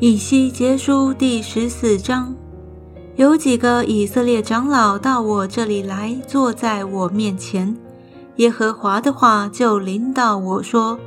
[0.00, 2.34] 以西结书第十四章，
[3.14, 7.76] 有几个以色列长老到我这里来，坐在我面前。
[8.36, 10.98] 耶和华的话就临到我说：“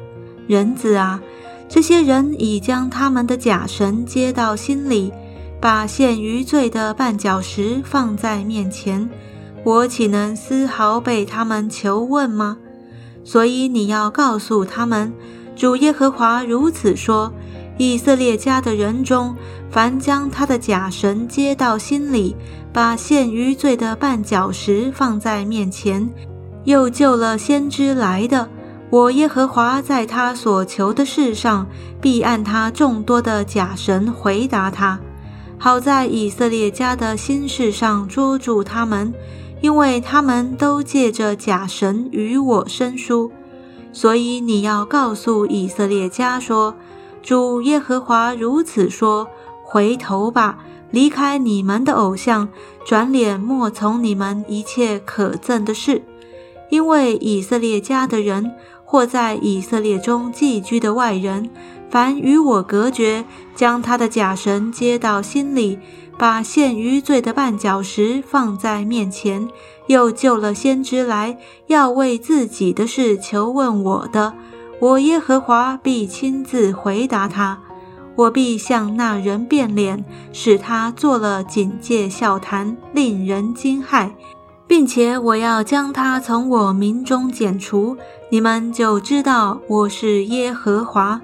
[0.47, 1.21] 人子啊，
[1.67, 5.11] 这些人已将他们的假神接到心里，
[5.59, 9.09] 把陷于罪的绊脚石放在面前，
[9.65, 12.57] 我岂能丝毫被他们求问吗？
[13.25, 15.13] 所以你要告诉他们，
[15.57, 17.33] 主耶和华如此说。”
[17.77, 19.35] 以色列家的人中，
[19.69, 22.35] 凡将他的假神接到心里，
[22.73, 26.09] 把陷于罪的绊脚石放在面前，
[26.63, 28.49] 又救了先知来的，
[28.89, 31.67] 我耶和华在他所求的事上，
[32.01, 34.99] 必按他众多的假神回答他，
[35.59, 39.13] 好在以色列家的心事上捉住他们，
[39.61, 43.31] 因为他们都借着假神与我生疏，
[43.93, 46.73] 所以你要告诉以色列家说。
[47.21, 49.27] 主耶和华如此说
[49.65, 50.59] ：“回头吧，
[50.91, 52.47] 离开你们的偶像，
[52.85, 56.01] 转脸莫从你们一切可憎的事。
[56.69, 58.51] 因为以色列家的人，
[58.85, 61.49] 或在以色列中寄居的外人，
[61.89, 65.79] 凡与我隔绝，将他的假神接到心里，
[66.17, 69.47] 把陷于罪的绊脚石放在面前，
[69.87, 74.33] 又救了先知来，要为自己的事求问我的。”
[74.79, 77.59] 我耶和华必亲自回答他，
[78.15, 84.11] 我必向那人变脸，使他做了警戒笑谈，令人惊骇，
[84.67, 87.97] 并且我要将他从我民中剪除，
[88.29, 91.21] 你们就知道我是耶和华。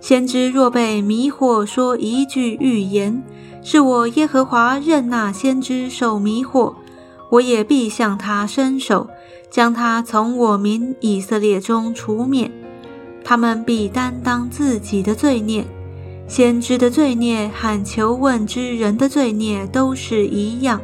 [0.00, 3.22] 先知若被迷惑说一句预言，
[3.62, 6.72] 是我耶和华任那先知受迷惑，
[7.32, 9.08] 我也必向他伸手，
[9.50, 12.50] 将他从我民以色列中除灭。
[13.28, 15.62] 他们必担当自己的罪孽，
[16.26, 20.80] 先知的罪孽和求问之人的罪孽都是一样，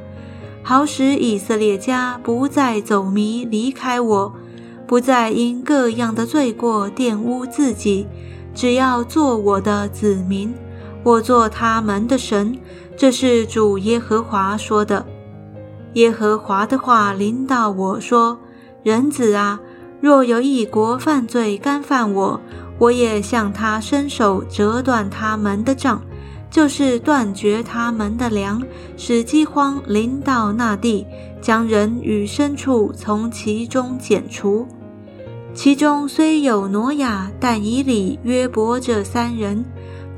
[0.63, 4.31] 好使以色列家不再走迷离开我，
[4.87, 8.07] 不再因各样的罪过玷污自己，
[8.55, 10.53] 只要做我的子民，
[11.03, 12.59] 我做他们的神。
[12.95, 15.07] 这是主耶和华说的。
[15.95, 18.39] 耶和华的话临到我说
[18.85, 19.59] ：“人子啊。”
[20.05, 22.39] 若有一国犯罪干犯我，
[22.79, 26.03] 我也向他伸手折断他们的杖，
[26.51, 28.63] 就是断绝他们的粮，
[28.99, 31.07] 使饥荒临到那地，
[31.41, 34.69] 将人与牲畜从其中剪除。
[35.55, 39.65] 其中虽有挪亚、但以理、约伯这三人，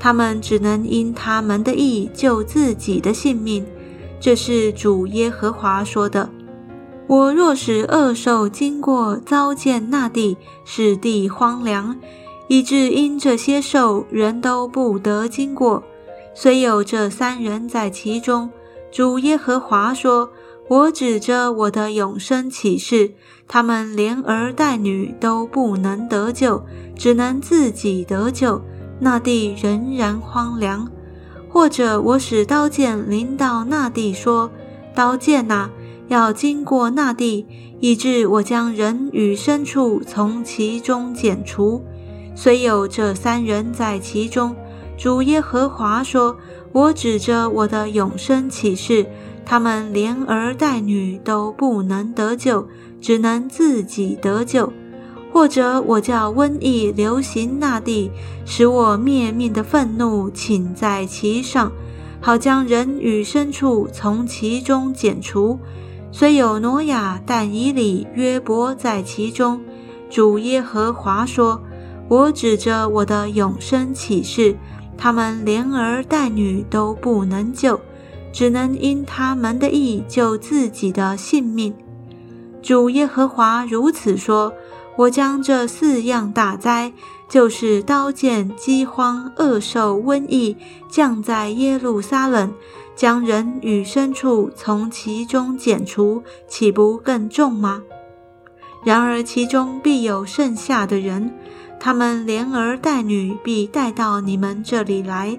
[0.01, 3.65] 他们只能因他们的义救自己的性命。
[4.19, 6.29] 这是主耶和华说的。
[7.09, 11.97] 我若使恶兽经过，遭见那地，使地荒凉，
[12.49, 15.85] 以致因这些兽人都不得经过，
[16.35, 18.51] 虽有这三人在其中，
[18.91, 20.31] 主耶和华说
[20.69, 23.13] ：“我指着我的永生启示，
[23.47, 26.65] 他们连儿带女都不能得救，
[26.97, 28.61] 只能自己得救。
[28.99, 30.91] 那地仍然荒凉。
[31.49, 34.51] 或者我使刀剑临到那地，说：
[34.93, 35.71] 刀剑呐！”
[36.09, 37.47] 要经过那地，
[37.81, 41.83] 以致我将人与牲畜从其中剪除。
[42.35, 44.55] 虽有这三人在其中，
[44.97, 46.37] 主耶和华说
[46.73, 49.07] ：“我指着我的永生启示，
[49.45, 52.69] 他们连儿带女都不能得救，
[53.01, 54.73] 只能自己得救。
[55.33, 58.11] 或者我叫瘟疫流行那地，
[58.47, 61.73] 使我灭命的愤怒倾在其上，
[62.21, 65.59] 好将人与牲畜从其中剪除。”
[66.19, 69.61] 虽有挪亚、但以理、约伯在其中，
[70.09, 71.61] 主耶和华说
[72.09, 74.57] ：“我指着我的永生启示，
[74.97, 77.79] 他们连儿带女都不能救，
[78.33, 81.75] 只能因他们的意救自己的性命。”
[82.65, 84.55] 主耶和华如此说
[84.97, 86.95] ：“我将这四样大灾，
[87.29, 90.57] 就是刀剑、饥荒、恶兽、瘟疫，
[90.89, 92.51] 降在耶路撒冷。”
[92.97, 97.83] 将人与牲畜从其中剪除，岂不更重吗？
[98.85, 101.35] 然而其中必有剩下的人，
[101.79, 105.39] 他们连儿带女必带到你们这里来。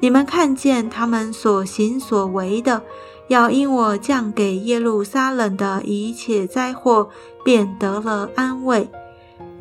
[0.00, 2.82] 你们看见他们所行所为的，
[3.28, 7.08] 要因我降给耶路撒冷的一切灾祸，
[7.44, 8.88] 便得了安慰。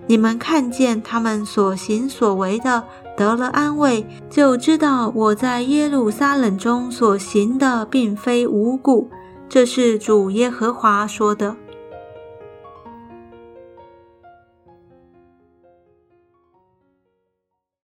[0.07, 2.83] 你们看见他们所行所为的。
[3.15, 9.09] 得了安慰，就知道我在耶路撒冷中所行的并非无故。
[9.47, 11.55] 这是主耶和华说的。